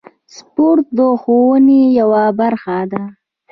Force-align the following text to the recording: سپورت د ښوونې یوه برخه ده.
سپورت 0.35 0.85
د 0.97 0.99
ښوونې 1.21 1.81
یوه 1.99 2.23
برخه 2.39 2.77
ده. 2.91 3.03